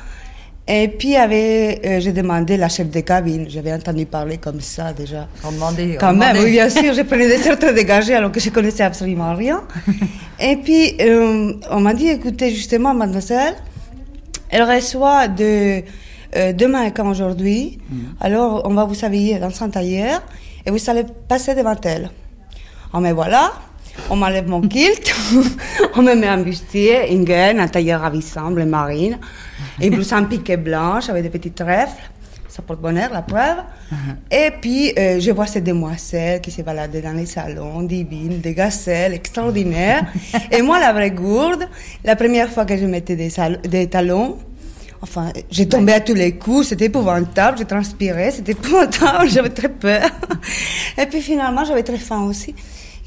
[0.68, 3.46] Et puis, avait, euh, j'ai demandé la chef de cabine.
[3.50, 5.28] J'avais entendu parler comme ça déjà.
[5.44, 5.98] On demandait...
[6.00, 8.50] Quand on même, demandait- oui, bien sûr, je prenais des certes dégagés alors que je
[8.50, 9.62] connaissais absolument rien.
[10.40, 13.54] Et puis, euh, on m'a dit, écoutez, justement, mademoiselle,
[14.50, 15.84] elle reçoit de,
[16.36, 17.78] euh, demain comme aujourd'hui,
[18.20, 20.22] alors on va vous habiller dans son tailleur
[20.66, 22.10] et vous allez passer devant elle.
[22.94, 23.52] Oh, mais voilà,
[24.10, 25.14] on m'enlève mon kilt,
[25.96, 29.18] on me met un bustier, une gaine, un tailleur ravissant, bleu marine,
[29.82, 32.02] une blouse en piqué blanche avec des petits trèfles.
[32.48, 33.58] Ça porte bonheur, la preuve.
[34.32, 38.54] Et puis, euh, je vois ces demoiselles qui se baladaient dans les salons, divines, des
[38.54, 40.06] gazelles extraordinaires.
[40.52, 41.68] Et moi, la vraie gourde,
[42.06, 43.30] la première fois que je mettais des,
[43.68, 44.38] des talons,
[45.02, 49.70] enfin, j'ai tombé à tous les coups, c'était épouvantable, j'ai transpiré, c'était épouvantable, j'avais très
[49.70, 50.10] peur.
[50.98, 52.56] Et puis finalement, j'avais très faim aussi.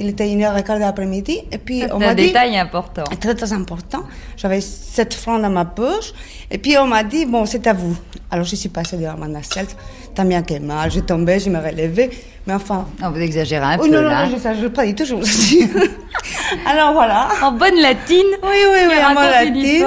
[0.01, 1.41] Il était une heure et quart de l'après-midi.
[1.51, 2.27] Et puis, on un m'a dit...
[2.27, 3.03] détail important.
[3.21, 4.05] Très, très important.
[4.37, 6.13] J'avais 7 francs dans ma poche.
[6.51, 7.97] Et puis, on m'a dit, bon, c'est à vous.
[8.31, 9.67] Alors, je suis passée devant ma nacelle,
[10.15, 10.91] tant bien que mal.
[10.93, 12.11] J'ai tombé, je me relevais.
[12.47, 12.87] Mais enfin.
[13.03, 14.27] Non, vous exagérez un Oh, peu non, non, là.
[14.27, 15.23] non, je s'agit pas du tout, je vous.
[16.67, 17.29] Alors, voilà.
[17.43, 19.87] En bonne latine Oui, oui, oui, mon raconte une latine.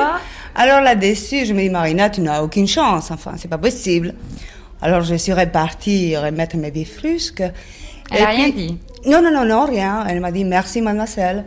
[0.53, 3.09] Alors là-dessus, je me dis, Marina, tu n'as aucune chance.
[3.11, 4.13] Enfin, c'est pas possible.
[4.81, 7.41] Alors, je suis repartie remettre mes vies frusques.
[8.11, 10.05] Elle Et a rien puis- dit Non, non, non, non, rien.
[10.07, 11.45] Elle m'a dit merci, mademoiselle.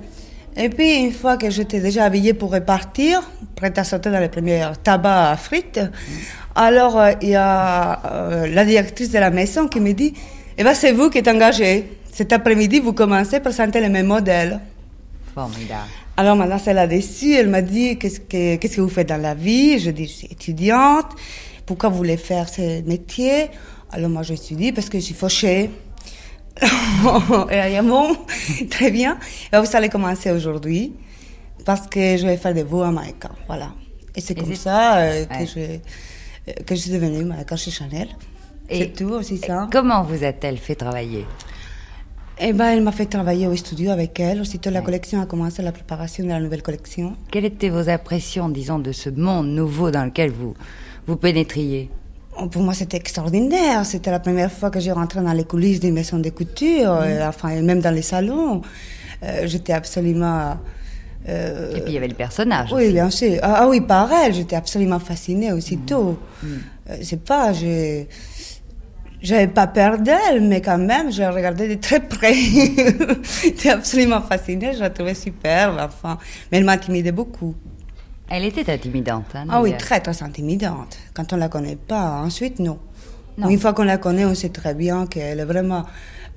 [0.56, 3.22] Et puis, une fois que j'étais déjà habillée pour repartir,
[3.56, 5.80] prête à sauter dans les premiers tabacs à frites,
[6.54, 10.14] alors euh, il y a euh, la directrice de la maison qui me dit
[10.56, 11.98] Eh ben, c'est vous qui êtes engagée.
[12.12, 14.60] Cet après-midi, vous commencez à présenter les mêmes modèles.
[15.34, 15.88] Formidable.
[16.16, 19.34] Alors maintenant, c'est là-dessus, elle m'a dit qu'est-ce que, qu'est-ce que vous faites dans la
[19.34, 19.80] vie?
[19.80, 21.06] Je dis, je suis étudiante.
[21.66, 23.48] Pourquoi vous voulez faire ce métier?
[23.90, 25.62] Alors moi, je me suis dit, parce que je suis fauchée.
[25.62, 26.43] Et elle a dit,
[27.82, 28.16] bon,
[28.70, 29.18] très bien.
[29.52, 30.92] Et vous allez commencer aujourd'hui,
[31.64, 33.30] parce que je vais faire de vous un mannequin.
[33.46, 33.70] Voilà.
[34.16, 35.38] Et c'est comme ça euh, Ouais.
[35.38, 38.08] que, je, euh, que je suis devenue mannequin chez Chanel.
[38.70, 39.68] Et- C'est tout, aussi ça.
[39.72, 41.26] Comment vous a-t-elle fait travailler?
[42.38, 44.40] Eh ben, elle m'a fait travailler au studio avec elle.
[44.40, 44.84] Aussitôt la Ouais.
[44.84, 47.16] collection a commencé, la préparation de la nouvelle collection.
[47.30, 50.54] Quelles étaient vos impressions, disons, de ce monde nouveau dans lequel vous,
[51.06, 51.90] vous pénétriez?
[52.50, 53.84] Pour moi, c'était extraordinaire.
[53.86, 57.08] C'était la première fois que j'ai rentré dans les coulisses d'une maison de couture, Mm.
[57.08, 58.62] et, enfin, et même dans les salons.
[59.22, 60.56] Euh, j'étais absolument.
[61.28, 62.70] euh, Et puis il y avait le personnage.
[62.72, 63.38] oui, bien sûr.
[63.42, 66.18] Ah, ah oui, pareil, j'étais absolument fascinée aussitôt.
[66.42, 66.46] Mm.
[66.90, 68.02] Euh, c'est pas, je,
[69.22, 72.34] j'avais pas peur d'elle, mais quand même, je la regardais de très près.
[73.42, 76.18] J'étais absolument fascinée, je la trouvais superbe, enfin.
[76.52, 77.54] Mais elle m'intimidait beaucoup.
[78.28, 79.26] Elle était intimidante.
[79.34, 80.96] Hein, Ah oui, très, très intimidante.
[81.12, 82.78] Quand on la connaît pas, ensuite, non.
[83.36, 83.48] Non.
[83.48, 85.84] Une fois qu'on la connaît, on sait très bien qu'elle est vraiment.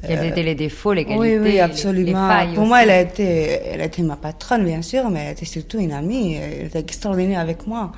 [0.06, 2.28] Quels euh, étaient les défauts, les qualités oui, oui, absolument.
[2.40, 2.68] les Pour aussi.
[2.70, 3.24] moi, elle a été,
[3.66, 6.36] elle a été ma patronne, bien sûr, mais elle était surtout une amie.
[6.36, 7.92] Elle était extraordinaire avec moi.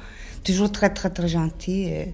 [0.44, 1.86] Toujours très, très, très gentille.
[1.88, 2.14] et-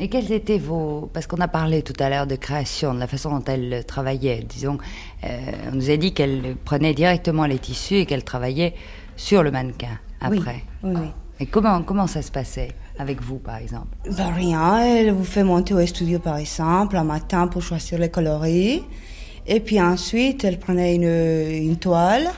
[0.00, 1.08] Et quels étaient vos...
[1.12, 4.44] Parce qu'on a parlé tout à l'heure de création, de la façon dont elle travaillait.
[4.48, 4.76] Disons,
[5.24, 5.28] euh,
[5.72, 8.74] on nous a dit qu'elle prenait directement les tissus et qu'elle travaillait
[9.16, 10.62] sur le mannequin après.
[10.82, 11.08] oui, oui.
[11.38, 13.88] Et comment, comment ça se passait avec vous, par exemple?
[14.16, 18.08] Ben rien, elle vous fait monter au studio par exemple, un matin pour choisir les
[18.08, 18.82] coloris.
[19.46, 22.28] Et puis ensuite, elle prenait une, une toile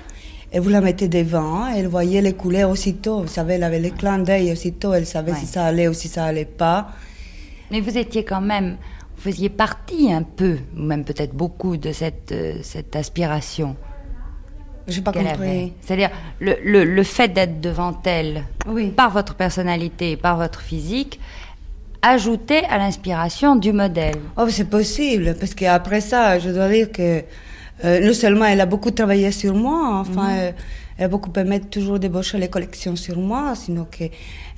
[0.52, 1.68] et vous la mettez devant.
[1.68, 3.20] Elle voyait les couleurs aussitôt.
[3.22, 4.92] Vous savez, elle avait les clins d'œil aussitôt.
[4.92, 5.38] Elle savait Ouais.
[5.38, 6.88] si ça allait ou si ça allait pas.
[7.70, 8.76] Mais vous étiez quand même...
[9.16, 13.74] Vous faisiez partie un peu, ou même peut-être beaucoup, de cette, euh, cette aspiration
[14.88, 15.72] J'ai pas compris.
[15.82, 18.88] C'est-à-dire, le, le, le fait d'être devant elle, Oui.
[18.90, 21.20] par votre personnalité, par votre physique,
[22.02, 24.16] ajoutait à l'inspiration du modèle.
[24.36, 27.22] Oh, c'est possible, parce qu'après ça, je dois dire que
[27.84, 31.60] euh, non seulement elle a beaucoup travaillé sur moi, enfin, euh, elle a beaucoup permis
[31.60, 34.04] de toujours débaucher les collections sur moi, sinon que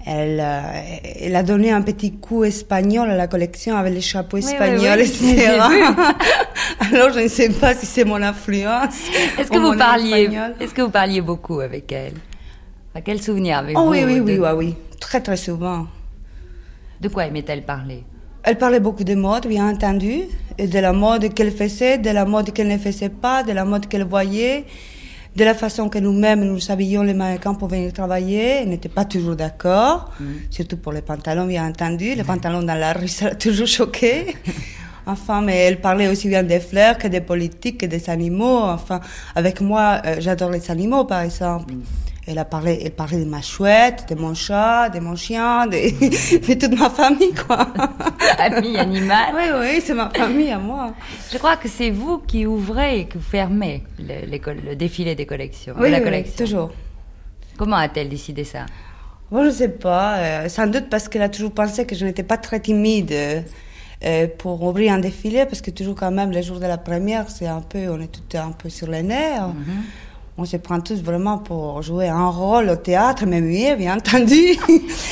[0.07, 4.39] elle, euh, elle a donné un petit coup espagnol à la collection avec les chapeaux
[4.39, 5.59] oui, espagnols, oui, etc.
[6.95, 9.09] Alors, je ne sais pas si c'est mon influence.
[9.39, 12.15] Est-ce que vous parliez, est-ce que vous parliez beaucoup avec elle?
[12.95, 15.87] À quel souvenir avez-vous Oh oui, oui, oui, de, oui, oui, très, très souvent.
[17.01, 18.05] de quoi aimait-elle parler?
[18.43, 20.23] Elle parlait beaucoup de mode, bien entendu,
[20.57, 23.67] et de la mode qu'elle faisait, de la mode qu'elle ne faisait pas, de la
[23.67, 24.65] mode qu'elle voyait,
[25.37, 28.63] de la façon que nous-mêmes nous habillions les mannequins pour venir travailler.
[28.63, 30.13] Elle n'était pas toujours d'accord,
[30.51, 32.15] surtout pour les pantalons, bien entendu.
[32.15, 34.35] Les pantalons dans la rue, ça l'a toujours choqué.
[35.07, 38.61] Enfin, mais elle parlait aussi bien des fleurs que des politiques, que des animaux.
[38.61, 39.01] Enfin,
[39.35, 41.75] avec moi, euh, j'adore les animaux, par exemple.
[42.31, 45.73] Elle a parlé, elle parlait de ma chouette, de mon chat, de mon chien, de,
[46.49, 47.67] de toute ma famille, quoi.
[48.37, 49.35] Famille animale.
[49.37, 50.95] Oui, oui, c'est ma famille à moi.
[51.33, 54.27] Je crois que c'est vous qui ouvrez et qui fermez le,
[54.69, 55.75] le défilé des collections.
[55.75, 56.37] de Oui, la oui, collection.
[56.45, 56.71] toujours.
[57.59, 58.67] Comment a-t-elle décidé ça?
[59.33, 60.19] Moi, je sais pas.
[60.19, 63.41] euh, sans doute parce qu'elle a toujours pensé que je n'étais pas très timide euh,
[64.05, 67.29] euh, pour ouvrir un défilé, parce que toujours quand même, les jours de la première,
[67.29, 69.49] c'est un peu, on est tout un peu sur les nerfs.
[69.49, 69.83] Mhm.
[70.43, 74.57] On se prend tous vraiment pour jouer un rôle au théâtre, mais oui, bien entendu.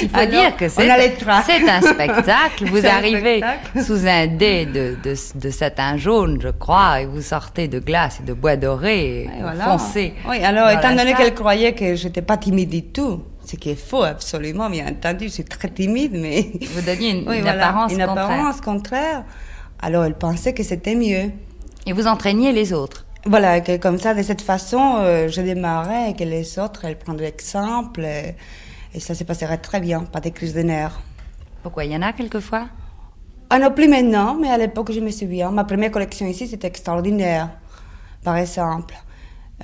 [0.00, 2.64] Il faut dire que c'est un spectacle.
[2.70, 3.84] Vous arrivez spectacle.
[3.84, 8.20] sous un dé de, de, de satin jaune, je crois, et vous sortez de glace
[8.22, 9.64] et de bois doré, et voilà.
[9.76, 10.14] foncé.
[10.26, 13.78] Oui, alors, étant donné qu'elle croyait que j'étais pas timide du tout, ce qui est
[13.78, 16.52] faux, absolument, bien entendu, je suis très timide, mais.
[16.74, 18.24] Vous donniez une, Oui, une voilà, apparence une contraire.
[18.24, 19.24] apparence contraire.
[19.82, 21.30] Alors, elle pensait que c'était mieux.
[21.86, 23.04] Et vous entraîniez les autres.
[23.26, 26.98] Voilà, que comme ça, de cette façon, euh, je démarrais et que les autres, elles
[26.98, 28.04] prendraient l'exemple.
[28.04, 28.34] Et,
[28.94, 31.00] et ça se passerait très bien, pas de crise de nerfs.
[31.62, 32.68] Pourquoi Il y en a quelquefois?
[33.50, 35.50] Ah non, plus maintenant, mais à l'époque, je me souviens.
[35.50, 37.50] Ma première collection ici, c'était extraordinaire,
[38.22, 38.94] par exemple.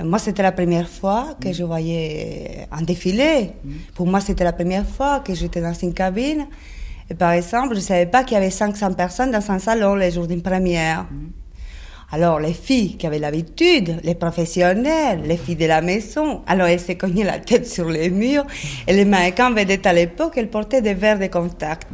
[0.01, 3.53] Euh, Moi, c'était la première fois que je voyais un défilé.
[3.95, 6.47] Pour moi, c'était la première fois que j'étais dans une cabine.
[7.09, 9.95] Et par exemple, je ne savais pas qu'il y avait 500 personnes dans un salon
[9.95, 11.07] les jours d'une première.
[12.13, 16.81] Alors, les filles qui avaient l'habitude, les professionnels, les filles de la maison, alors elles
[16.81, 18.45] se cognaient la tête sur les murs.
[18.87, 21.89] Et les mannequins vedettes à l'époque, elles portaient des verres de contact.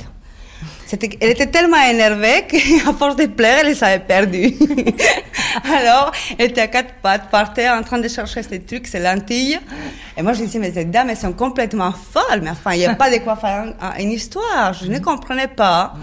[0.86, 4.52] C'était- elle était tellement énervée qu'à force de plaire, elle les avait perdus.
[5.72, 8.98] Alors, elle était à quatre pattes, par terre, en train de chercher ces trucs, ces
[8.98, 9.58] lentilles.
[10.18, 12.40] Et moi, je disais, mais ces dames, elles sont complètement folles.
[12.42, 14.74] Mais enfin, il n'y a pas de quoi faire un- un- une histoire.
[14.74, 15.94] Je ne comprenais pas.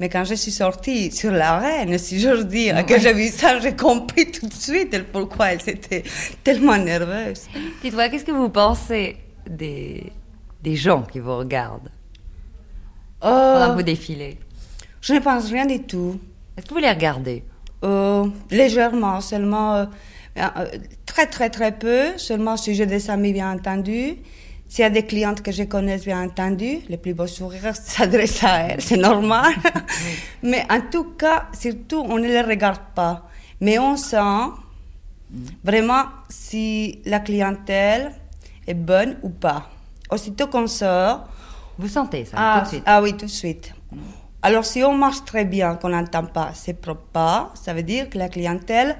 [0.00, 3.74] Mais quand je suis sortie sur l'arène, si j'ose dire, que j'ai vu ça, j'ai
[3.74, 6.04] compris tout de suite pourquoi elles étaient
[6.44, 7.48] tellement nerveuses.
[7.82, 9.16] Dites-moi, qu'est-ce que vous pensez
[9.48, 10.12] des,
[10.62, 11.90] des gens qui vous regardent
[13.20, 14.38] pendant Oh, que vous défilez?
[15.00, 16.18] Je ne pense rien du tout.
[16.56, 17.42] Est-ce que vous les regardez?
[17.84, 19.86] Euh, légèrement, seulement euh,
[20.36, 20.66] euh,
[21.06, 24.16] très très très peu, seulement si j'ai des amis bien entendu.
[24.68, 28.44] S'il y a des clientes que je connais bien entendu, les plus beaux sourires s'adressent
[28.44, 29.54] à elles, c'est normal.
[30.42, 33.28] Mais en tout cas, surtout, on ne les regarde pas.
[33.60, 34.52] Mais on sent
[35.64, 38.12] vraiment si la clientèle
[38.66, 39.70] est bonne ou pas.
[40.10, 41.26] Aussitôt qu'on sort,
[41.78, 43.72] Vous sentez ça ah, tout de suite ah oui, tout de suite.
[44.42, 48.08] Alors, si on marche très bien, qu'on n'entend pas c'est propre pas, ça veut dire
[48.08, 48.96] que la clientèle,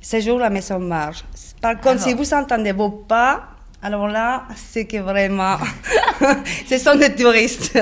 [0.00, 1.24] ce jour, la maison marche.
[1.60, 2.02] Par contre, Alors.
[2.02, 3.48] si vous entendez vos pas,
[3.84, 5.56] Alors là, c'est que vraiment,
[6.66, 7.76] ce sont des touristes.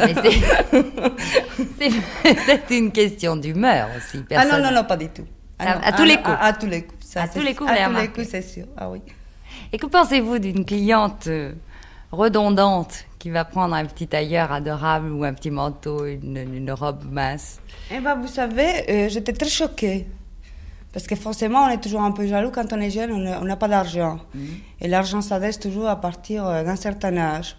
[1.79, 4.25] C'est une question d'humeur aussi.
[4.35, 5.27] Ah non, non, non, pas du tout.
[5.59, 6.37] Ah à, tous les coups.
[6.41, 7.17] À, tous les coups.
[7.17, 8.65] à tous les coups, à tous les coups, c'est sûr.
[8.79, 9.03] Ah oui.
[9.73, 11.53] Et que pensez-vous d'une cliente euh,
[12.11, 17.05] redondante qui va prendre un petit tailleur adorable ou un petit manteau, une, une robe
[17.13, 17.61] mince?
[17.93, 20.07] Eh ben, vous savez, euh, j'étais très choquée.
[20.92, 23.57] Parce que forcément, on est toujours un peu jaloux quand on est jeune, on n'a
[23.57, 24.18] pas d'argent.
[24.35, 24.48] Mhm.
[24.81, 27.57] Et l'argent s'adresse toujours à partir euh, d'un certain âge.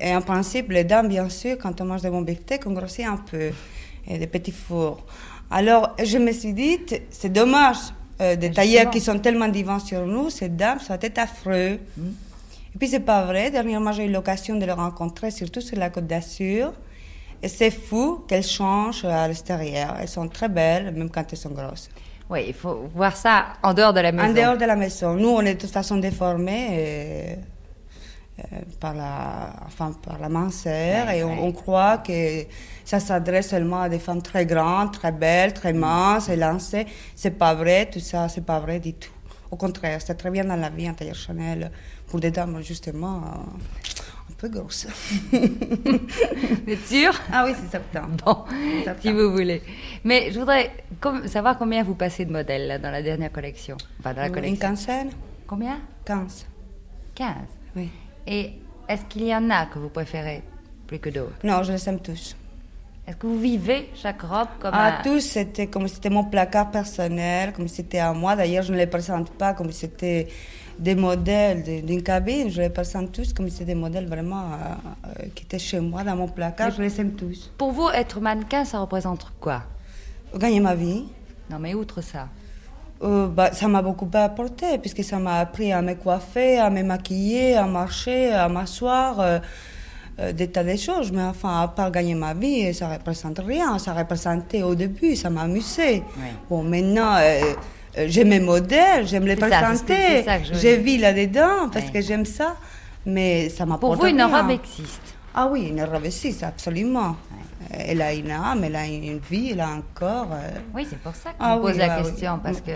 [0.00, 3.06] Et en principe, les dames, bien sûr, quand on mange des bons beefsteaks, on grossit
[3.06, 3.50] un peu.
[4.06, 5.04] Et des petits fours.
[5.50, 6.78] Alors, je me suis dit,
[7.10, 7.76] c'est dommage,
[8.20, 11.78] euh, des tailleurs qui sont tellement divins sur nous, ces dames, ça va être affreux.
[11.96, 12.14] Mhm.
[12.74, 13.50] Et puis, c'est pas vrai.
[13.50, 16.72] Dernièrement, j'ai eu l'occasion de les rencontrer, surtout sur la Côte d'Azur.
[17.42, 19.96] Et c'est fou qu'elles changent à l'extérieur.
[20.00, 21.90] Elles sont très belles, même quand elles sont grosses.
[22.30, 24.30] Oui, il faut voir ça en dehors de la maison.
[24.30, 25.14] En dehors de la maison.
[25.14, 27.34] Nous, on est de toute façon déformés euh,
[28.40, 32.44] euh, par, la, enfin, par la minceur et on, croit que
[32.84, 36.86] ça s'adresse seulement à des femmes très grandes, très belles, très minces, élancées.
[37.14, 39.12] C'est pas vrai, tout ça, c'est pas vrai du tout.
[39.50, 41.70] Au contraire, c'est très bien dans la vie, un tailleur Chanel,
[42.06, 43.16] pour des dames, justement.
[43.16, 43.44] un
[44.42, 44.88] peu grosse.
[45.32, 47.12] Vous êtes sûr?
[47.32, 48.08] Ah oui, c'est certain.
[48.24, 48.44] Bon,
[49.00, 49.62] si vous voulez.
[50.02, 50.72] Mais je voudrais
[51.26, 53.76] savoir combien vous passez de modèles là, dans la dernière collection?
[54.00, 54.54] Enfin, dans la collection.
[54.54, 55.10] Une quinzaine.
[55.46, 55.78] Combien?
[56.04, 56.46] 15.
[57.14, 57.34] 15
[57.76, 57.88] Oui.
[58.26, 58.54] Et
[58.88, 60.42] est-ce qu'il y en a que vous préférez
[60.88, 61.38] plus que d'autres?
[61.44, 62.36] Non, je les aime tous.
[63.06, 66.70] Est-ce que vous vivez chaque robe comme ah, tous, c'était comme si c'était mon placard
[66.70, 68.34] personnel, comme si c'était à moi.
[68.34, 70.28] D'ailleurs, je ne les présente pas comme si c'était
[70.82, 72.50] des modèles d'une cabine.
[72.50, 74.56] Je les présente tous comme si c'était des modèles vraiment euh,
[75.06, 76.72] euh, qui étaient chez moi, dans mon placard.
[76.72, 77.52] je les aime tous.
[77.56, 79.62] Pour vous, être mannequin, ça représente quoi?
[80.36, 81.04] Gagner ma vie.
[81.48, 82.28] Non, mais outre ça
[83.04, 86.84] euh, bah, ça m'a beaucoup apporté, puisque ça m'a appris à me coiffer, à me
[86.84, 89.20] maquiller, à marcher, à m'asseoir.
[89.20, 89.38] Euh,
[90.32, 93.78] des tas de choses, mais enfin, à part gagner ma vie, ça représente rien.
[93.78, 96.02] Ça représentait au début, ça m'amusait.
[96.50, 97.16] Bon, maintenant,
[97.96, 100.24] j'aime mes modèles, j'aime les présenter.
[100.52, 102.56] Je vis là-dedans parce que j'aime ça,
[103.06, 107.16] mais ça m'apporte Pour vous, une robe existe Ah oui, une robe existe, absolument.
[107.70, 110.28] Elle a une âme, elle a une vie, elle a un corps.
[110.74, 112.72] Oui, c'est pour ça que ah, pose la question, parce que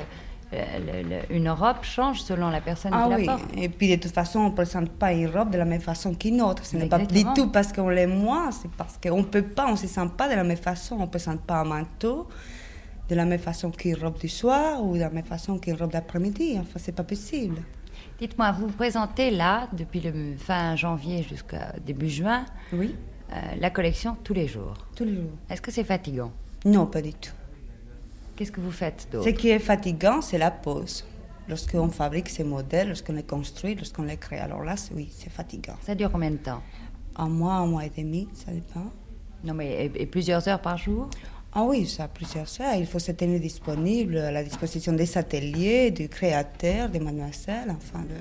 [1.31, 3.26] une robe change selon la personne ah qui oui.
[3.26, 3.50] la porte.
[3.57, 6.14] Et puis de toute façon, on ne présente pas une robe de la même façon
[6.14, 6.64] qu'une autre.
[6.64, 9.66] Ce n'est pas du tout parce qu'on l'aime moins, c'est parce qu'on ne peut pas,
[9.66, 10.96] on ne se sent pas de la même façon.
[10.96, 12.29] On ne présente pas un manteau
[13.09, 15.92] de la même façon qu'une robe du soir ou de la même façon qu'une robe
[15.92, 16.57] d'après-midi.
[16.59, 17.62] Enfin, c'est pas possible.
[18.19, 22.95] Dites-moi, vous présentez là, depuis le fin janvier jusqu'à début juin, oui.
[23.33, 24.75] Euh, la collection tous les jours.
[24.95, 25.33] Tous les jours.
[25.51, 26.31] Est-ce que c'est fatigant?
[26.64, 27.33] Non, pas du tout.
[28.37, 29.25] Qu'est-ce que vous faites d'autre?
[29.25, 31.05] Ce qui est fatigant, c'est la pause.
[31.49, 34.38] Lorsqu'on fabrique ces modèles, lorsqu'on les construit, lorsqu'on les crée.
[34.38, 35.75] Alors là, oui, c'est fatigant.
[35.83, 36.62] Ça dure combien de temps?
[37.16, 38.92] Un mois, un mois et demi, ça dépend.
[39.42, 41.09] Non, mais et, plusieurs heures par jour?
[41.52, 42.74] Ah oui, ça plusieurs heures.
[42.78, 48.00] Il faut se tenir disponible à la disposition des ateliers, du créateur, des mademoiselles, enfin
[48.00, 48.14] de...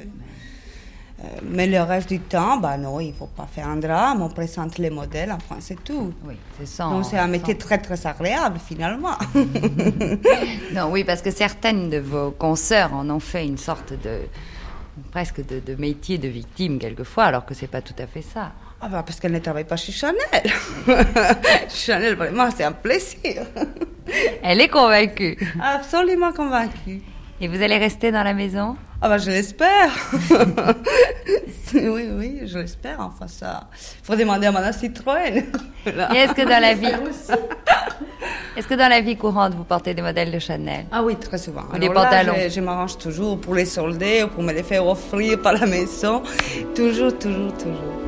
[1.24, 4.22] Euh, mais le reste du temps, bah non, il ne faut pas faire un drame,
[4.22, 6.14] on présente les modèles, enfin c'est tout.
[6.26, 6.90] Oui, c'est ça.
[6.90, 9.18] Donc c'est un métier très très agréable finalement.
[10.74, 14.22] non, oui, parce que certaines de vos consoeurs en ont fait une sorte de
[15.12, 18.52] presque de, de métier de victime quelquefois, alors que c'est pas tout à fait ça.
[18.86, 20.20] Ah bah parce qu'elle ne travaille pas chez Chanel.
[21.70, 23.42] Chanel, vraiment, c'est un plaisir.
[24.44, 25.36] Elle est convaincue.
[25.60, 27.02] Absolument convaincue.
[27.42, 28.76] Et vous allez rester dans la maison?
[29.02, 29.90] Ah bah je l'espère.
[31.74, 33.00] oui, oui, je l'espère.
[33.00, 35.44] Enfin ça, il faut demander à Madame Citroën.
[36.14, 36.94] Est-ce que dans la vie,
[38.56, 40.86] est-ce que dans la vie courante vous portez des modèles de Chanel?
[40.92, 41.64] Ah oui, très souvent.
[41.74, 44.86] Ou des pantalons Je, je m'arrange toujours pour les solder ou pour me les faire
[44.86, 46.22] offrir par la maison.
[46.76, 48.05] Toujours, toujours, toujours.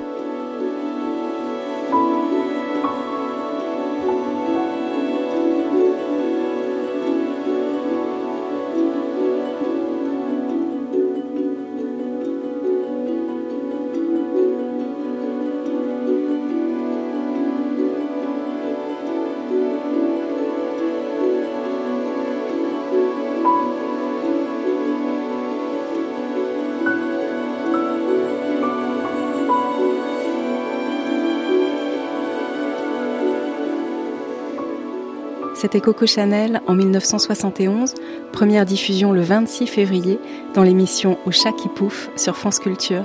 [35.59, 37.95] C'était Coco Chanel en 1971,
[38.31, 40.19] première diffusion le 26 février
[40.53, 43.03] dans l'émission Au chat qui pouffe sur France Culture.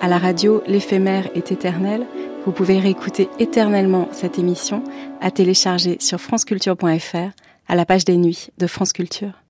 [0.00, 2.06] À la radio, l'éphémère est éternel.
[2.46, 4.84] Vous pouvez réécouter éternellement cette émission
[5.20, 7.32] à télécharger sur franceculture.fr
[7.66, 9.42] à la page des nuits de France Culture.